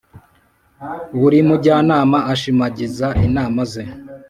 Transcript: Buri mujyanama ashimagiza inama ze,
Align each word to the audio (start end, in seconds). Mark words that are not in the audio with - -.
Buri 1.19 1.39
mujyanama 1.47 2.17
ashimagiza 2.33 3.07
inama 3.27 3.61
ze, 3.71 3.83